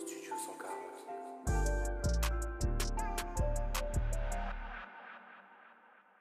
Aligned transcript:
Studio 0.00 0.32
140. 0.34 0.70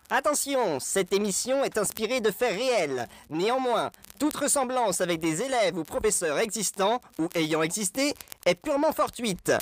Attention, 0.09 0.79
cette 0.81 1.13
émission 1.13 1.63
est 1.63 1.77
inspirée 1.77 2.19
de 2.19 2.29
faits 2.31 2.57
réels. 2.57 3.07
Néanmoins, 3.29 3.91
toute 4.19 4.35
ressemblance 4.35 4.99
avec 4.99 5.21
des 5.21 5.43
élèves 5.43 5.77
ou 5.77 5.83
professeurs 5.83 6.39
existants 6.39 6.99
ou 7.19 7.29
ayant 7.35 7.61
existé 7.61 8.15
est 8.45 8.55
purement 8.55 8.91
fortuite. 8.91 9.53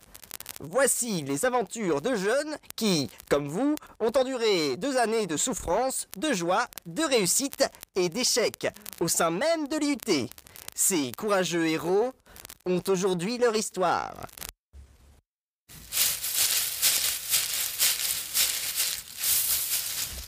Voici 0.62 1.22
les 1.22 1.46
aventures 1.46 2.02
de 2.02 2.16
jeunes 2.16 2.58
qui, 2.76 3.12
comme 3.30 3.48
vous, 3.48 3.76
ont 4.00 4.12
enduré 4.18 4.78
deux 4.78 4.98
années 4.98 5.28
de 5.28 5.38
souffrance, 5.38 6.08
de 6.18 6.34
joie, 6.34 6.66
de 6.88 7.04
réussite 7.04 7.64
et 7.96 8.10
d'échecs 8.10 8.68
au 9.00 9.08
sein 9.08 9.30
même 9.30 9.68
de 9.68 9.78
l'IUT. 9.78 10.28
Ces 10.74 11.12
courageux 11.12 11.68
héros 11.68 12.14
aujourd'hui 12.88 13.38
leur 13.38 13.56
histoire. 13.56 14.14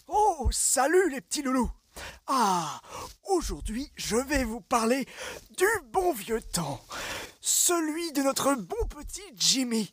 Oh, 0.08 0.48
salut 0.52 1.10
les 1.12 1.22
petits 1.22 1.42
loulous 1.42 1.70
Ah, 2.28 2.80
aujourd'hui 3.30 3.92
je 3.96 4.16
vais 4.16 4.44
vous 4.44 4.62
parler 4.62 5.06
du 5.58 5.68
bon 5.92 6.14
vieux 6.14 6.42
temps. 6.42 6.82
Celui 7.42 8.12
de 8.14 8.22
notre 8.22 8.56
bon 8.56 8.88
petit 8.90 9.22
Jimmy. 9.36 9.92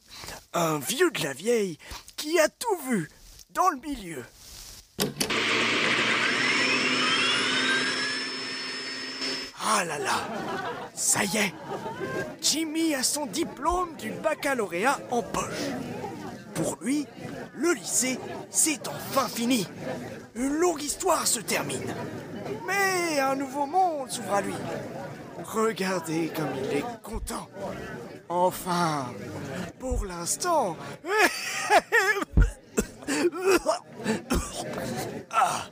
Un 0.53 0.79
vieux 0.79 1.11
de 1.11 1.23
la 1.23 1.33
vieille 1.33 1.79
qui 2.17 2.39
a 2.39 2.49
tout 2.49 2.77
vu 2.89 3.11
dans 3.51 3.69
le 3.71 3.81
milieu. 3.81 4.25
Ah 9.69 9.85
là 9.85 9.99
là 9.99 10.21
Ça 10.95 11.25
y 11.25 11.39
est 11.39 11.55
Jimmy 12.41 12.95
a 12.95 13.03
son 13.03 13.27
diplôme 13.27 13.97
du 13.99 14.11
baccalauréat 14.11 15.01
en 15.11 15.23
poche. 15.23 15.71
Pour 16.55 16.79
lui, 16.81 17.07
le 17.55 17.73
lycée, 17.73 18.19
c'est 18.49 18.87
enfin 18.87 19.27
fini. 19.29 19.67
Une 20.37 20.55
longue 20.55 20.83
histoire 20.83 21.27
se 21.27 21.41
termine. 21.41 21.93
Mais 22.67 23.19
un 23.19 23.35
nouveau 23.35 23.67
monde 23.67 24.09
s'ouvre 24.09 24.35
à 24.35 24.41
lui. 24.41 24.55
Regardez 25.45 26.31
comme 26.35 26.51
il 26.65 26.79
est 26.79 26.85
content. 27.03 27.49
Enfin, 28.29 29.07
pour 29.81 30.05
l'instant. 30.05 30.77
Ah, 35.31 35.67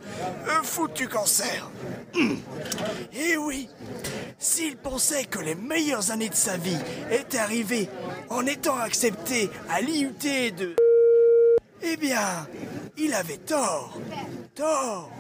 foutu 0.63 1.09
cancer. 1.09 1.69
Et 3.13 3.37
oui, 3.37 3.69
s'il 4.39 4.77
pensait 4.77 5.25
que 5.25 5.39
les 5.39 5.55
meilleures 5.55 6.11
années 6.11 6.29
de 6.29 6.35
sa 6.35 6.57
vie 6.57 6.79
étaient 7.11 7.39
arrivées 7.39 7.89
en 8.31 8.47
étant 8.47 8.77
accepté 8.77 9.51
à 9.69 9.81
l'IUT 9.81 10.13
de... 10.57 10.77
Eh 11.83 11.97
bien, 11.97 12.49
il 12.97 13.15
avait 13.15 13.39
tort. 13.39 13.99
Tort. 14.55 15.11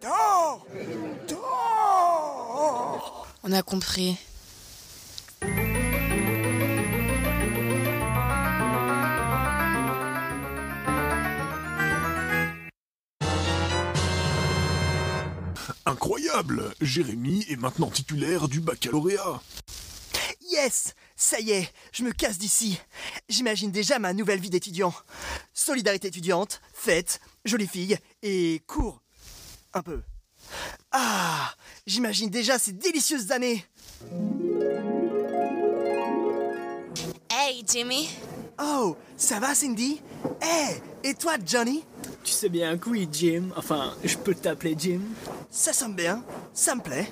Tort. 0.00 0.66
Tort. 1.26 3.26
On 3.42 3.52
a 3.52 3.62
compris. 3.62 4.18
Incroyable 15.86 16.74
Jérémy 16.80 17.44
est 17.48 17.56
maintenant 17.56 17.90
titulaire 17.90 18.48
du 18.48 18.60
baccalauréat. 18.60 19.40
Yes 20.50 20.94
Ça 21.16 21.40
y 21.40 21.52
est, 21.52 21.72
je 21.92 22.02
me 22.02 22.12
casse 22.12 22.38
d'ici. 22.38 22.78
J'imagine 23.28 23.70
déjà 23.70 23.98
ma 23.98 24.12
nouvelle 24.12 24.40
vie 24.40 24.50
d'étudiant. 24.50 24.92
Solidarité 25.54 26.08
étudiante, 26.08 26.60
fête, 26.74 27.20
jolie 27.44 27.66
fille 27.66 27.96
et 28.22 28.62
cours. 28.66 29.00
Un 29.72 29.82
peu. 29.82 30.02
Ah 30.90 31.54
J'imagine 31.86 32.30
déjà 32.30 32.58
ces 32.58 32.72
délicieuses 32.72 33.30
années. 33.32 33.64
Hey 37.30 37.64
Jimmy 37.66 38.10
Oh, 38.60 38.96
ça 39.16 39.40
va 39.40 39.54
Cindy? 39.54 40.00
Eh, 40.42 40.74
et 41.04 41.14
toi 41.14 41.32
Johnny? 41.44 41.84
Tu 42.22 42.32
sais 42.32 42.48
bien 42.48 42.76
que 42.76 42.90
oui, 42.90 43.08
Jim. 43.10 43.44
Enfin, 43.56 43.94
je 44.04 44.16
peux 44.16 44.34
t'appeler 44.34 44.74
Jim. 44.78 45.00
Ça 45.50 45.72
sonne 45.72 45.94
bien, 45.94 46.22
ça 46.52 46.74
me 46.74 46.80
plaît. 46.80 47.10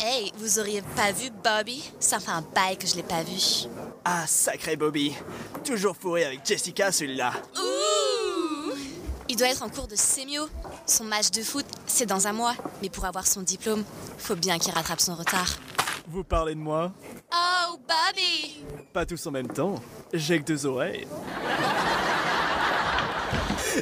Hey, 0.00 0.32
vous 0.38 0.58
auriez 0.58 0.82
pas 0.96 1.12
vu 1.12 1.30
Bobby? 1.30 1.82
Ça 2.00 2.18
fait 2.18 2.30
un 2.30 2.42
bail 2.54 2.76
que 2.76 2.86
je 2.86 2.96
l'ai 2.96 3.02
pas 3.02 3.22
vu. 3.22 3.68
Ah, 4.04 4.26
sacré 4.26 4.76
Bobby. 4.76 5.14
Toujours 5.64 5.96
fourré 5.96 6.24
avec 6.24 6.44
Jessica 6.44 6.90
celui-là. 6.92 7.32
Ouh 7.56 8.72
Il 9.28 9.36
doit 9.36 9.48
être 9.48 9.62
en 9.62 9.68
cours 9.68 9.86
de 9.88 9.96
sémio. 9.96 10.48
Son 10.86 11.04
match 11.04 11.30
de 11.30 11.42
foot, 11.42 11.66
c'est 11.86 12.06
dans 12.06 12.26
un 12.26 12.32
mois. 12.32 12.54
Mais 12.82 12.88
pour 12.90 13.04
avoir 13.04 13.26
son 13.26 13.42
diplôme, 13.42 13.84
faut 14.18 14.36
bien 14.36 14.58
qu'il 14.58 14.72
rattrape 14.72 15.00
son 15.00 15.14
retard. 15.14 15.56
Vous 16.08 16.24
parlez 16.24 16.54
de 16.54 16.60
moi? 16.60 16.92
Oh, 17.32 17.76
Bobby 17.86 18.64
Pas 18.92 19.04
tous 19.06 19.26
en 19.26 19.30
même 19.30 19.48
temps. 19.48 19.76
J'ai 20.12 20.38
que 20.40 20.44
deux 20.44 20.66
oreilles. 20.66 21.06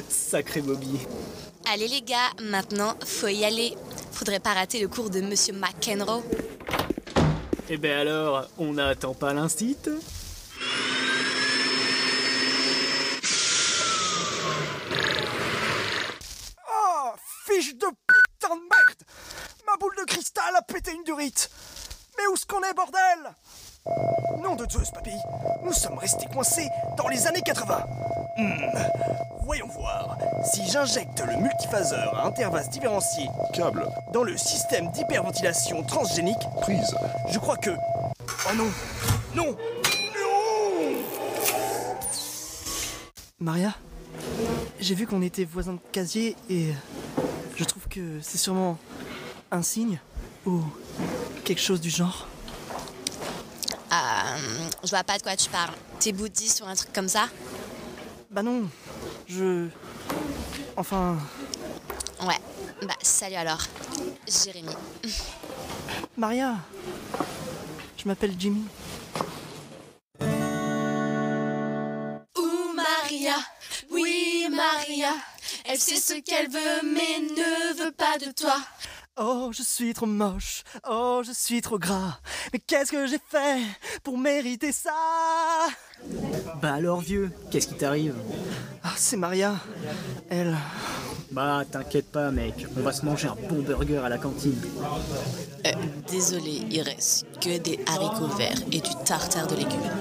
Sacré 0.09 0.61
Bobby. 0.61 0.99
Allez 1.71 1.87
les 1.87 2.01
gars, 2.01 2.29
maintenant, 2.41 2.95
faut 3.05 3.27
y 3.27 3.43
aller. 3.45 3.75
Faudrait 4.11 4.39
pas 4.39 4.53
rater 4.53 4.79
le 4.79 4.87
cours 4.87 5.09
de 5.09 5.21
Monsieur 5.21 5.53
McEnroe. 5.53 6.23
Eh 7.69 7.77
ben 7.77 7.99
alors, 7.99 8.47
on 8.57 8.73
n'attend 8.73 9.13
pas 9.13 9.33
l'instit? 9.33 9.75
Oh, 16.69 17.11
fiche 17.45 17.75
de 17.75 17.85
putain 18.07 18.55
de 18.55 18.61
merde! 18.61 19.03
Ma 19.65 19.75
boule 19.77 19.95
de 19.99 20.03
cristal 20.05 20.55
a 20.55 20.61
pété 20.61 20.91
une 20.93 21.03
durite! 21.03 21.49
Mais 22.17 22.27
où 22.27 22.33
est-ce 22.33 22.45
qu'on 22.45 22.61
est, 22.63 22.73
bordel! 22.73 23.35
Nom 24.41 24.55
de 24.55 24.69
Zeus, 24.69 24.91
papy! 24.91 25.11
Nous 25.63 25.73
sommes 25.73 25.97
restés 25.97 26.27
coincés 26.33 26.67
dans 26.97 27.07
les 27.07 27.27
années 27.27 27.41
80 27.41 27.85
Hmm, 28.39 28.67
Voyons 29.43 29.66
j'injecte 30.67 31.21
le 31.21 31.37
multiphaseur 31.37 32.17
à 32.17 32.27
intervalle 32.27 32.67
différencié 32.69 33.27
Câble, 33.53 33.87
dans 34.13 34.23
le 34.23 34.37
système 34.37 34.91
d'hyperventilation 34.91 35.83
transgénique, 35.83 36.37
prise. 36.61 36.95
je 37.29 37.39
crois 37.39 37.57
que... 37.57 37.71
Oh 37.71 38.53
non. 38.55 38.69
Non. 39.35 39.45
Non. 39.45 39.57
Maria, 43.39 43.73
j'ai 44.79 44.95
vu 44.95 45.07
qu'on 45.07 45.21
était 45.21 45.45
voisins 45.45 45.73
de 45.73 45.79
casier 45.91 46.35
et 46.49 46.73
je 47.55 47.63
trouve 47.63 47.87
que 47.87 48.19
c'est 48.21 48.37
sûrement 48.37 48.77
un 49.51 49.61
signe 49.61 49.99
ou 50.45 50.61
quelque 51.45 51.61
chose 51.61 51.79
du 51.81 51.89
genre. 51.89 52.27
Ah, 53.89 54.35
je 54.83 54.89
vois 54.89 55.03
pas 55.03 55.17
de 55.17 55.23
quoi 55.23 55.35
tu 55.35 55.49
parles. 55.49 55.71
T'es 55.99 56.11
bouddhiste 56.11 56.61
ou 56.61 56.65
un 56.65 56.75
truc 56.75 56.91
comme 56.93 57.07
ça? 57.07 57.27
Bah 58.29 58.43
non, 58.43 58.63
je... 59.27 59.67
Enfin, 60.75 61.17
Ouais. 62.25 62.39
Bah, 62.81 62.95
salut 63.01 63.35
alors. 63.35 63.61
Jérémy. 64.27 64.73
Maria, 66.15 66.55
je 67.97 68.07
m'appelle 68.07 68.33
Jimmy. 68.37 68.65
Ouh, 72.37 72.73
Maria, 72.75 73.35
oui, 73.91 74.47
Maria. 74.51 75.13
Elle 75.65 75.79
sait 75.79 75.97
ce 75.99 76.13
qu'elle 76.21 76.49
veut, 76.49 76.81
mais 76.83 77.19
ne 77.19 77.83
veut 77.83 77.91
pas 77.91 78.17
de 78.17 78.31
toi. 78.31 78.57
Oh, 79.19 79.49
je 79.51 79.63
suis 79.63 79.95
trop 79.95 80.05
moche. 80.05 80.63
Oh, 80.87 81.21
je 81.25 81.31
suis 81.31 81.61
trop 81.61 81.79
gras. 81.79 82.19
Mais 82.53 82.59
qu'est-ce 82.59 82.91
que 82.91 83.07
j'ai 83.07 83.17
fait 83.27 83.63
pour 84.03 84.15
mériter 84.15 84.71
ça? 84.71 84.91
Bah 86.61 86.75
alors, 86.75 87.01
vieux, 87.01 87.31
qu'est-ce 87.49 87.67
qui 87.67 87.73
t'arrive? 87.73 88.13
Ah, 88.83 88.93
c'est 88.95 89.17
Maria. 89.17 89.55
Elle. 90.29 90.55
Bah, 91.31 91.63
t'inquiète 91.69 92.11
pas, 92.11 92.29
mec, 92.29 92.67
on 92.77 92.81
va 92.81 92.93
se 92.93 93.03
manger 93.05 93.27
un 93.27 93.35
bon 93.49 93.61
burger 93.61 93.97
à 93.97 94.09
la 94.09 94.19
cantine. 94.19 94.61
Euh, 95.65 95.71
désolé, 96.07 96.61
il 96.69 96.81
reste 96.81 97.25
que 97.41 97.57
des 97.57 97.79
haricots 97.87 98.35
verts 98.37 98.61
et 98.71 98.81
du 98.81 98.91
tartare 99.03 99.47
de 99.47 99.55
légumes. 99.55 99.91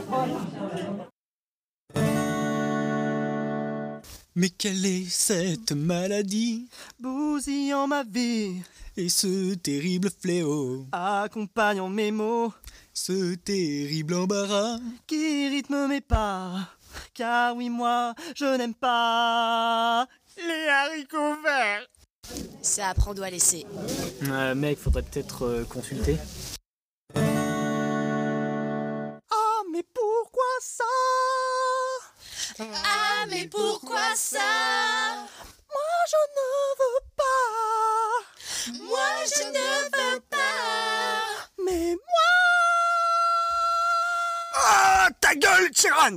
Mais 4.38 4.50
quelle 4.50 4.84
est 4.84 5.08
cette 5.08 5.72
maladie? 5.72 6.68
Bousillant 7.00 7.86
ma 7.86 8.04
vie, 8.04 8.60
et 8.94 9.08
ce 9.08 9.54
terrible 9.54 10.10
fléau, 10.10 10.84
accompagnant 10.92 11.88
mes 11.88 12.10
mots, 12.10 12.52
ce 12.92 13.34
terrible 13.36 14.12
embarras? 14.12 14.76
Qui 15.06 15.48
rythme 15.48 15.86
mes 15.86 16.02
pas? 16.02 16.68
Car 17.14 17.56
oui, 17.56 17.70
moi, 17.70 18.14
je 18.34 18.58
n'aime 18.58 18.74
pas 18.74 20.06
les 20.36 20.68
haricots 20.68 21.40
verts. 21.42 21.86
C'est 22.60 22.82
à 22.82 22.92
prendre 22.92 23.22
ou 23.22 23.24
à 23.24 23.30
laisser. 23.30 23.64
Euh, 24.24 24.54
mec, 24.54 24.76
faudrait 24.76 25.02
peut-être 25.02 25.46
euh, 25.46 25.64
consulter. 25.64 26.18
Ça 34.16 34.38
Moi 35.68 35.92
je 36.08 36.16
ne 36.36 36.46
veux 36.80 37.02
pas. 37.16 38.82
Moi, 38.84 39.08
je 39.26 39.42
ne 39.44 40.12
veux 40.14 40.20
pas. 40.28 40.36
Mais 41.64 41.90
moi. 41.94 42.30
Ah, 44.54 45.08
ta 45.20 45.34
gueule, 45.34 45.70
Chiran 45.72 46.16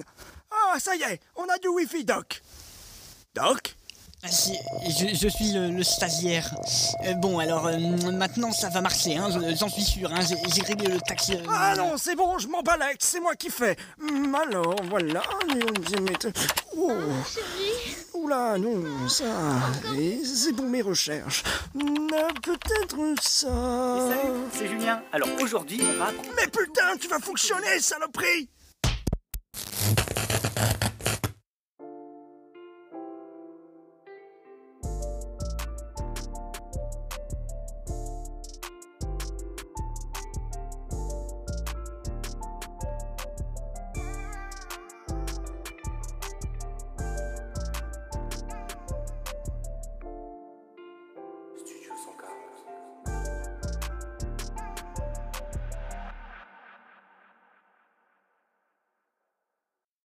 Ah, 0.50 0.80
ça 0.80 0.96
y 0.96 1.04
est, 1.04 1.19
on 1.36 1.44
a 1.48 1.57
du 1.60 1.68
Wi-Fi, 1.68 2.06
Doc. 2.06 2.42
Doc? 3.36 3.75
Je, 4.22 5.16
je 5.16 5.28
suis 5.30 5.54
le, 5.54 5.69
le 5.69 5.81
stagiaire. 5.84 6.54
Euh, 7.06 7.13
bon, 7.13 7.40
alors 7.40 7.68
euh, 7.68 7.78
maintenant 8.12 8.52
ça 8.52 8.68
va 8.68 8.81
marcher, 8.81 9.16
hein, 9.16 9.30
je- 9.31 9.56
j'en 9.56 9.69
suis 9.69 9.84
sûr. 9.86 10.12
Hein, 10.12 10.19
j'ai 10.54 10.62
réglé 10.63 10.88
le 10.88 11.00
taxi. 11.00 11.36
euh, 11.36 11.44
Ah 11.50 11.74
non, 11.78 11.95
c'est 11.98 12.16
bon, 12.18 12.38
je 12.38 12.48
m'en 12.50 12.62
balèque, 12.62 12.98
c'est 13.00 13.22
moi 13.22 13.36
qui 13.36 13.50
fais. 13.50 13.78
Hum, 14.02 14.36
alors, 14.36 14.75
voilà. 14.90 15.22
Oh. 16.75 16.92
Oula, 18.30 18.60
non, 18.60 19.10
ça. 19.10 19.26
C'est 20.24 20.54
pour 20.56 20.66
mes 20.66 20.84
recherches. 20.84 21.44
Hum, 21.74 22.08
Peut-être 22.44 22.96
ça. 23.24 23.48
Salut, 23.48 24.34
c'est 24.54 24.68
Julien. 24.68 25.02
Alors 25.12 25.30
aujourd'hui, 25.42 25.81
on 25.81 25.98
va. 25.98 26.12
Mais 26.36 26.46
putain, 26.48 26.96
tu 27.00 27.08
vas 27.08 27.18
fonctionner, 27.18 27.80
saloperie 27.80 28.48